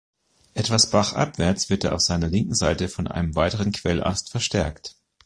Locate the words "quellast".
3.71-4.31